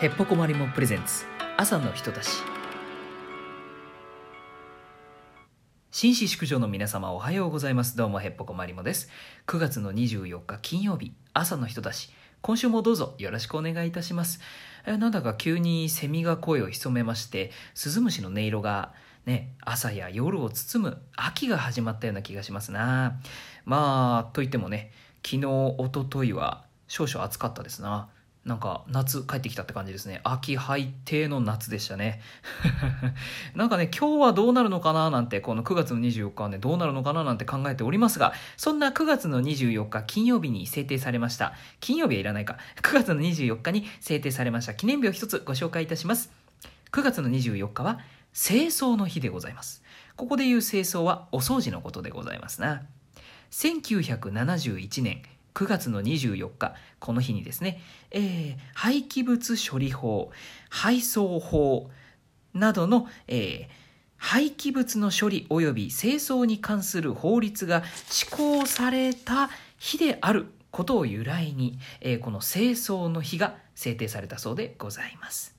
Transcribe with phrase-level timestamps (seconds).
[0.00, 1.24] へっぽこまりもプレゼンツ。
[1.56, 2.28] 朝の人たち。
[5.90, 7.96] 紳士宿女の皆様おはようございます。
[7.96, 9.08] どうもへっぽこまりもです。
[9.48, 12.12] 9月の24日金曜日朝の人たち。
[12.42, 14.38] 今週もどうぞよろしくお願いいたします。
[14.86, 18.92] えなんだか急にセミが声を潜めましてスズムシの音色が
[19.26, 23.18] ね、朝や夜を包む秋が始まったような気がしますな。
[23.64, 24.92] まあといってもね
[25.26, 28.10] 昨日おとといは少々暑かったですな。
[28.48, 30.22] なんか夏帰ってきたって感じですね。
[30.24, 32.22] 秋入定の夏でしたね。
[33.54, 41.52] なんかね、今日はどうなるのかななんて、この9月の24日はね、どうなるのかななんて考えておりますが、そんな9月の24日金曜日に制定されました。
[41.80, 42.56] 金曜日はいらないか。
[42.80, 46.32] 9月の24日に制定されました記念日を一つご紹介いたします。
[46.90, 48.00] 9月の24日は
[48.32, 49.82] 清掃の日でございます。
[50.16, 52.82] ここで言う清掃はお掃除のことでございますな。
[53.50, 55.22] 1971年
[55.58, 57.80] 9月の24日、この日にですね、
[58.12, 60.30] えー、廃棄物処理法、
[60.70, 61.90] 配送法
[62.54, 63.66] などの、えー、
[64.18, 75.57] 廃棄物の処理及び清掃に関する法律が施行された日であることを由来に、えー、この清掃の日が制定されたそうでございます。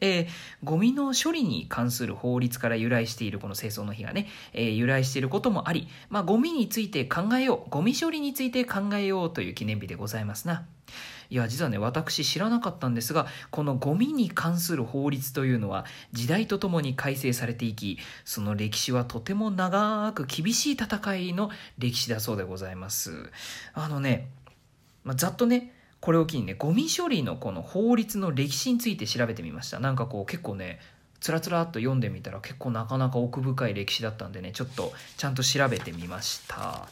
[0.00, 0.26] えー、
[0.64, 10.66] ゴミの処理に関する法律から由来しているこの清掃の日がね、えー、由来していることもあり、まあ、ゴミについて考えよう、ゴミ処理について考えようという記念日でございますな。
[11.30, 23.30] いや、実はね、私知らなかったんですが、このゴミに関する法律というのは時代とともに改正されていき、その歴史はとても長く厳しい戦いの歴史だそうでございます。
[23.74, 24.28] あのね、
[25.04, 29.80] まあ、ざっとね、これを機にねゴミ処理のこの法律の歴史について調べてみました。
[29.80, 30.80] なんかこう結構ね
[31.20, 36.88] つらつらっと読んでみたら結構なかなか奥深い歴史だったんでねちょっとちゃんと調べてみました。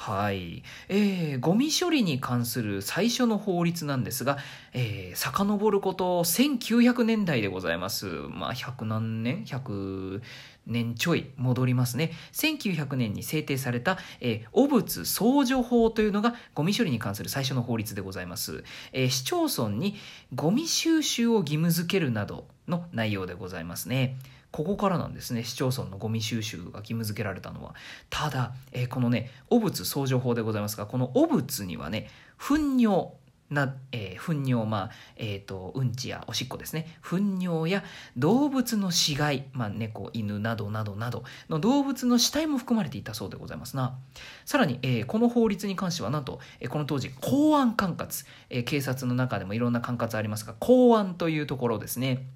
[0.00, 4.38] はいえー、ゴミ処理に関する最初の法律なんですが、
[4.72, 10.22] えー、遡ること1900年代でございますまあ100何年？100
[10.66, 12.12] 年ちょい戻りますね。
[12.32, 18.64] 1900年に制定された、えー、汚物相助法というのがゴミ処理に関する最初の法律でございます。
[18.92, 19.96] えー、市町村に
[20.34, 24.16] ゴミ収集を義務付けるなどの内容でございますね。
[24.52, 27.74] ここからなんですね市町村のゴミ収集が義務付けられたのは
[28.08, 33.10] ただ、えー、このね汚物相助法でございますがこの汚物にはね糞尿
[33.50, 36.86] な、えー、糞尿、まあ、えっ、ー、と、うんちやおしっこですね。
[37.02, 37.82] 糞尿や
[38.16, 43.98] 動物の死骸、まあ、猫、犬などなどなどの動物の死体も含まれていたそうでございますな。
[44.44, 52.26] さらに、えー、この法律に関しては、なんと、えー、この当時、公安管轄、えー、警察の中でもいろんな管轄ありますが、公安というところですね。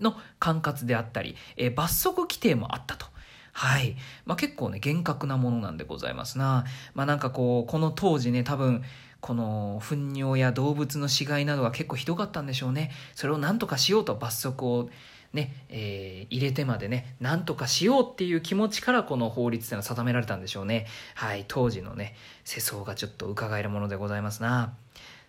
[0.00, 3.06] の管轄であったり、えー、罰則規定もあったと。
[3.52, 3.96] はい。
[4.26, 6.64] まあ、結構ね、厳格なものなんでございますな。
[6.94, 8.82] まあ、なんかこう、この当時ね、多分、
[9.20, 12.90] この糞尿や動物の死骸などは結構ひどかったんでしょうね。
[13.14, 14.90] それを何とかしようと罰則を
[15.32, 20.86] ね、えー、入れてまでね、何とかしようっていう気持ちからこの法律っていうのは定められたんでしょうね。
[21.14, 22.14] はい、当時のね、
[22.44, 24.74] 世相がちょっと伺えるものでございますな。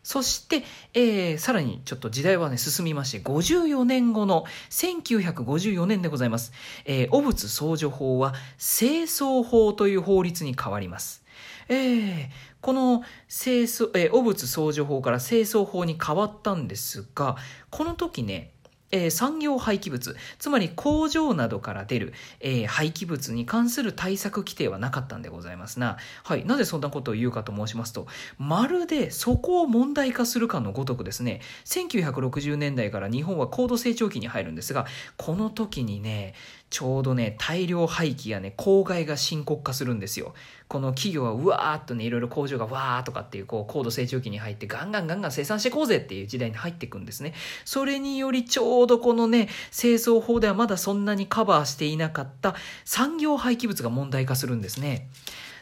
[0.04, 0.64] そして、
[0.94, 6.54] えー、さらにちょっと時代はね、進みまして、54年後の1954年でございます。
[6.86, 11.24] えー、汚物相除法は、清掃法という法律に変わります。
[11.70, 12.30] えー、
[12.62, 17.36] この清掃、えー、汚物相除法から清掃法に変わったんですが、
[17.70, 18.54] この時ね、
[18.92, 25.98] えー、産業廃棄物、つまり工場などから出る、えー、廃棄物に関する対策規定はなかったんでございますな。
[26.24, 26.46] はい。
[26.46, 34.86] なぜそんなことを言うかと申しますと、まるでそこを問題化するかのごとくですね、1960年代から日本は高度成長期に入るんですが、
[35.18, 36.34] この時にね、
[36.70, 40.34] ちょうどね、大量廃棄やね、公害が深刻化するんですよ。
[40.68, 47.34] この企業はうわーっとね、いろいろ工場がわーとかっていう、こう、高度成長期に入って、ガンガンガンガン生産していこうぜっていう時代に入っていくんですね。
[47.64, 55.08] それによりちょうどこのね、製造法ではまだそんなにカバーしていなかった産業廃棄物が問題化するんですね。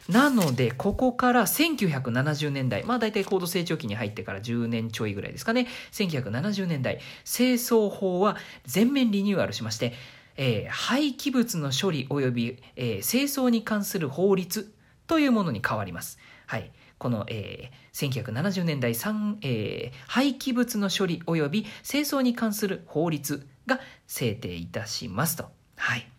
[0.10, 9.94] なので、ここから1970年代、まあ大体高度成長期に入ってから10年ちょいぐらいですかね、1970年代、清掃法は全面リニューアルしまして、
[10.38, 14.74] えー、廃棄物の処理及び、えー、清掃に関する法律
[15.08, 16.18] というものに変わります。
[16.48, 16.72] はい。
[16.98, 25.50] この、えー、1970年代3、えー、廃棄物の処理及び清掃に関する法律が制定いたしますと。
[25.76, 26.10] はい。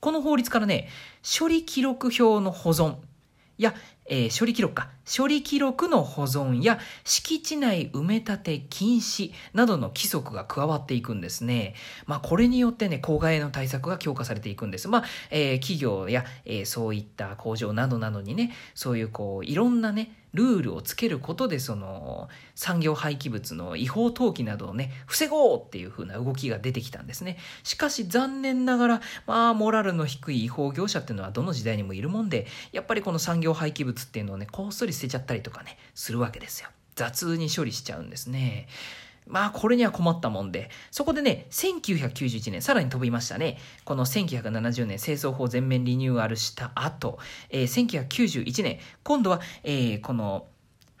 [0.00, 0.88] この法律からね、
[1.38, 2.96] 処理記録表の保存
[3.56, 3.74] や、
[4.06, 4.90] えー、処理記録か。
[5.04, 11.74] 処理記録の保存や敷地内埋め立て禁止などの規則が加わっていくんですね。
[12.06, 14.88] まあこれによってね、公害の対策が強化されていくんです。
[14.88, 27.38] まあ、えー、企業や、えー、そういった工場などなどにね、そういうこう、いろんなね、ルールをつけることでその産業廃棄物の違法投棄などをね防ごうっていう風な動きが出てきたんですね。
[27.62, 36.68] しかし残念ながらまあモラルの低い違法業者っていうのはどの時代にもいるもんでやっぱりこの産業廃棄物っていうのをねこっそり捨てちゃったりとかねするわけですよ。
[36.94, 38.68] 雑に処理しちゃうんですね。
[39.26, 43.58] まあこれには困ったもんで、そこでね、1991年、さらに飛びましたね。
[43.84, 47.18] この1970年、清掃法全面リニューアルした後、
[47.50, 50.46] えー、1991年、今度は、えー、この、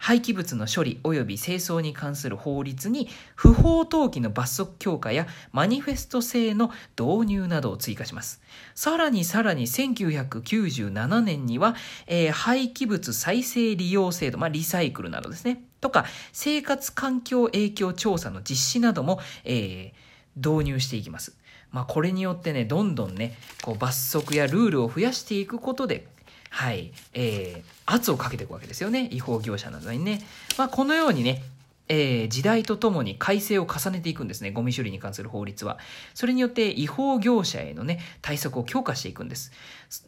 [0.02, 8.42] 廃棄物の処理及び清掃に関する法律に不法投棄の罰則強化やマニフェスト制の導入などを追加します。
[8.74, 11.76] さらにさらに1997年には、
[12.08, 15.62] えー、廃棄物再生利用制度、まあリサイクルなどですね。
[15.80, 21.36] とか、生活環境影響調査の実施なども、えー、導入していきます。
[21.70, 26.08] まあ、これによってね、どんどんね、こう罰則やルールを増やしていくことで、
[26.52, 29.08] はい、えー、圧をかけていくわけですよね。
[29.10, 30.20] 違法業者などにね。
[30.58, 31.42] まあ、このようにね、
[31.88, 34.50] えー、時代とともに改正を重ねていくんですね。
[34.50, 35.78] ゴミ処理に関する法律は。
[36.12, 39.50] それによって違法業者へのね、対策を強化していくんです。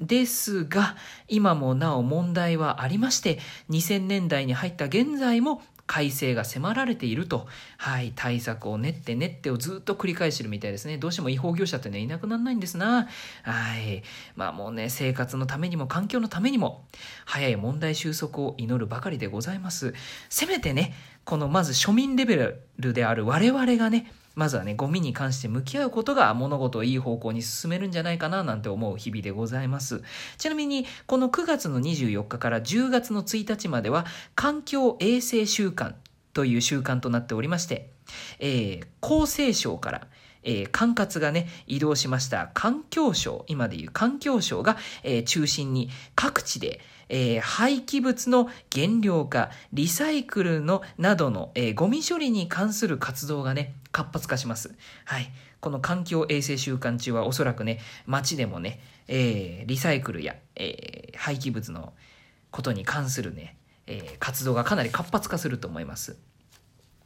[0.00, 0.96] ですが、
[1.29, 3.38] 今もなお問題はありまして、
[3.70, 7.46] 2000年代に入った現在も改正が迫られていると、
[7.76, 10.96] はい、対策を練って練ってをずっと繰り返してるみたいですね。
[10.96, 13.08] どうしても違法業者ってね、いなくならないんですな。
[13.42, 14.02] はい。
[14.34, 16.86] まあもうね、生活のためにも環境のためにも、
[17.26, 19.94] 早い問題収束を祈るばかりでございます。
[20.28, 20.94] せめてね、
[21.25, 30.02] このまず庶民レベルである我々がね、まずはね、ゴミに関して向き合うことが物事をいい方向に進めるんじゃないかななんて思う日々でございます。
[30.38, 35.94] ちなみに、この9月の24日から10月の1日までは、環境衛生週間
[36.32, 37.90] という習慣となっておりまして、
[38.40, 40.08] えー、厚生省から、
[40.42, 54.75] えー、管轄がね、移動しました環境省、今でいう環境省が、えー、中心に各地で、えー、廃棄物の減量化、リサイクルのなどの、えー、ゴミ処理に関する活動がね、活発化します。
[55.05, 55.31] はい。
[55.61, 61.93] この環境衛生週間中はおそらくね、街でもね、えー、リサイクルや、えー、廃棄物の
[62.50, 63.56] ことに関するね、
[63.87, 66.17] えー、活動がかなり活発化すると思います。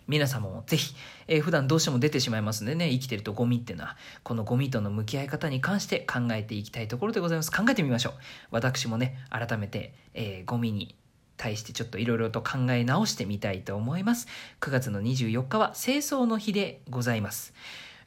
[0.06, 0.94] 皆様もぜひ、
[1.26, 7.52] えー、普段どうしても出てしまいますんでね、生きてるとゴミっていうのは、このゴミとの向き合い方に関して考えていきたいところでございます。
[7.52, 8.12] 考えてみましょう。
[8.50, 10.96] 私もね、改めて、えー、ゴミに
[11.38, 14.26] 対してちょっといろいろと考え直してみたいと思います。
[14.60, 17.54] 9月の24日は清掃の日でございます。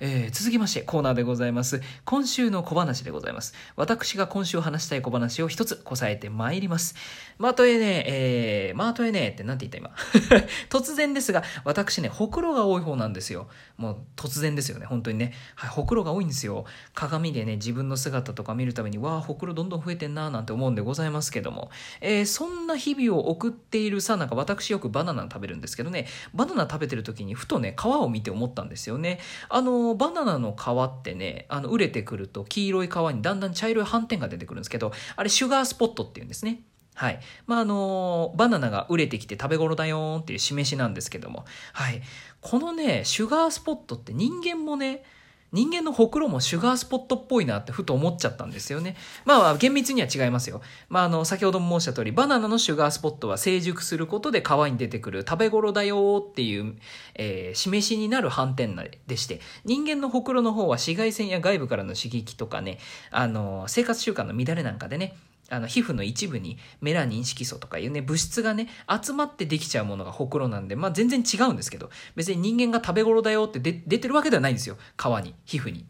[0.03, 1.79] えー、続きましてコーナーでございます。
[2.05, 3.53] 今週の小話でございます。
[3.75, 6.95] 私が今週話したい小話を一つこさえてまいります。
[7.37, 9.95] まとえねえー、まとえねえってなんて言った今？
[10.69, 13.47] 突然ですが、私ね、ほくろが多い方なんですよ。
[13.77, 15.33] もう突然ですよね、本当にね。
[15.53, 16.65] はい、ほくろが多いんですよ。
[16.95, 21.69] 鏡でね、自分の姿とか見るために、わあ、ほくろどんどん増えてんなーなんて思うんでございますけども。
[21.99, 29.19] えー、そんな日々を送っているさなんか私よくバナナ食べるんですけどね、バナナ食べてる時にふとね、皮を見て思ったんですよね。
[29.47, 36.63] あのバナナの皮ってね、あの、売れてくると黄色い皮にだんだん茶色い斑点が出てくるんですけど、あれシュガースポットっていうんですね。
[36.93, 37.19] はい。
[37.47, 41.45] まあ、あのバナナが熟れてきて食べ頃だよっていう示しなんですけども。
[41.73, 42.01] はい。
[42.41, 45.03] このね、シュガースポットって人間もね、
[45.51, 48.95] 人間のほくろもシュガースポットっぽいなってふと思っちゃったんですよね。
[49.25, 50.61] まあ、厳密には違いますよ。
[50.87, 56.75] まあ、あの、先ほども申した通り、バナナのシュガースポットは成熟することで皮に出てくる食べ頃だよっていう、
[57.15, 58.75] えー、示しになる反転
[59.07, 62.79] でして、人間のほくろの方は紫外線や外部からの刺激とかね、
[63.11, 65.15] あの、生活習慣の乱れなんかでね、
[65.51, 74.77] あの皮膚の一部にメラニン色素とかいうね物質がね集まってできちゃうものがほくろなんでまあ全然違うんですけど別に人間が食べ頃だよって出てるわけではないんですよ。
[74.97, 75.85] 皮に皮膚に。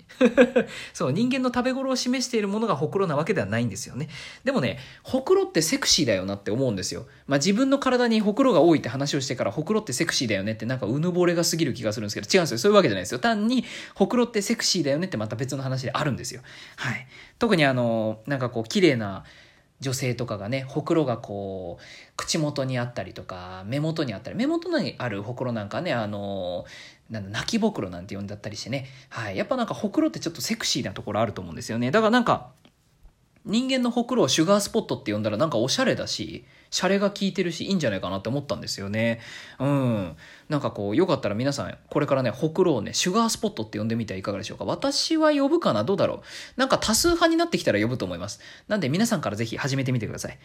[0.94, 4.10] そう人間の食べ頃を示しているものがほくろなわけではないんですよね。
[4.44, 7.06] でもねほくろってセクシーだよなって思うんですよ。
[7.28, 12.58] まあ自分の体にほくろが多いって話をしてからほくろってセクシーだよねってなんかうぬぼれが過ぎる気がするんですけど違うんですよ。
[12.58, 13.20] そういうわけじゃないですよ。
[13.20, 13.64] 単に
[13.94, 16.42] ほくろってセクシーだよねってまた別の話であるんですよ。
[16.78, 17.08] はい。
[17.38, 19.24] 特にあのなんかこう綺麗な
[19.82, 21.84] 女性とかがねほくろがこう
[22.16, 26.66] 口元にあったりとか目元にあったり目元にあるほくろなんかねあの
[27.10, 31.92] なんだ泣きぼくろなんて呼んだったりしてね、はい、やっぱなんかほくろってちょっとセクシーなところあると思うんですよね。
[31.92, 32.52] だからなんか
[33.44, 39.20] 人間のほくろをシュガースポットって呼んだらなんかおしゃれだしシャレが効いてるしいいんじゃないかなって思ったんですよね。
[39.60, 40.16] うん。
[40.52, 44.66] なんかこう、よかったら皆さん、これからね、ほくろをね、シュガースポットって呼んでみてはいかがでしょうか？
[44.66, 45.86] 私は呼ぶかな？
[45.86, 46.20] どうだろう？
[46.60, 48.42] なんか多数派になってきたら呼ぶと思います。
[48.68, 50.38] なんで皆さんからぜひ始めてみてください。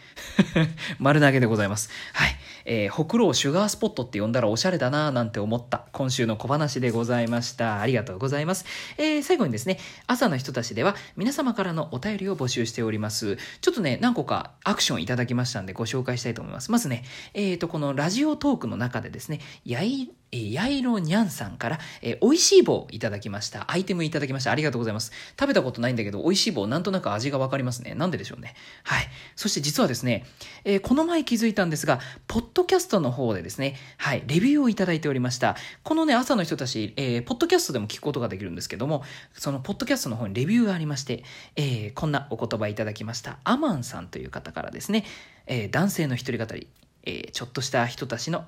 [1.01, 1.91] 丸投げでございます。
[2.13, 2.37] はい。
[2.65, 7.81] えー、ほくろをシュガースポットって呼んだらおしゃれだなぁなんて思った今週の小話でございました。
[7.81, 8.65] ありがとうございます。
[8.99, 13.39] えー、最後にですね、朝の人たちでは皆様からのお便りを募集しております。
[13.61, 16.71] ちょっとね、何個かアクションいただきましたんでご紹介したいと思います。
[16.71, 19.96] まずね、えっ、ー、と、このラジオトークの中でですね、やい、
[20.33, 23.71] えー、やいろにゃんさんから、えー、美味しい棒いただきました。
[23.71, 24.51] アイテムいただきました。
[24.51, 25.13] ありがとうございます。
[25.39, 27.95] 食べたことないんだけど、美味しい棒なんとなく味がわかりますね。
[27.95, 28.55] なんででしょうね。
[28.83, 29.09] はい。
[29.37, 30.27] そして実はですね、
[30.65, 35.57] えー、この前気づいたんですが、ポッドキャストの方でですね、はい、レビューをいただいておりました。
[35.85, 41.25] このね、朝の人たち、えー、ポッドキャストでも聞くことができるんですけども、そのポッドキャストの方にレビューがありまして、
[41.55, 43.39] え、こんなお言葉いただきました。
[43.45, 45.05] アマンさんという方からですね、
[45.47, 46.67] え、男性の一人語り、
[47.05, 48.45] え、ちょっとした人たちの、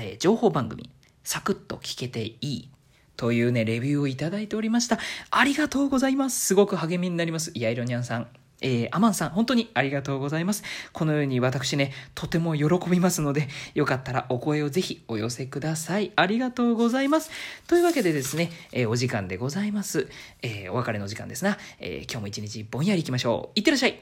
[0.00, 0.90] えー、情報番組、
[1.24, 2.70] サクッと聞けていい
[3.16, 4.98] というね、レビューをいただいておりました。
[5.30, 6.46] ありがとうございます。
[6.46, 7.50] すごく励みになります。
[7.54, 8.28] いやいろにゃんさん。
[8.60, 10.64] えー、アマンさん、本当にありがとうございます。
[10.92, 16.12] このように私ね、とても喜びますので、よかったらお声をぜひお寄せください。
[16.16, 17.30] ありがとうございます。
[17.66, 20.08] というわけでですね、えー、お時間でございます。
[20.42, 21.58] えー、お別れの時間ですな。
[21.78, 23.58] え今日も一日ぼんやり行きましょう。
[23.58, 23.96] いってらっしゃい。